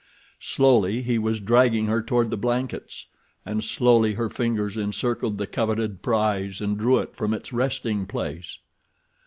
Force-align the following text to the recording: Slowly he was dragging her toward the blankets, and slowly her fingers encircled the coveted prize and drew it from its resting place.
Slowly 0.39 1.03
he 1.03 1.19
was 1.19 1.39
dragging 1.39 1.85
her 1.85 2.01
toward 2.01 2.31
the 2.31 2.35
blankets, 2.35 3.05
and 3.45 3.63
slowly 3.63 4.15
her 4.15 4.31
fingers 4.31 4.75
encircled 4.75 5.37
the 5.37 5.45
coveted 5.45 6.01
prize 6.01 6.59
and 6.59 6.75
drew 6.75 6.97
it 6.97 7.15
from 7.15 7.35
its 7.35 7.53
resting 7.53 8.07
place. 8.07 8.57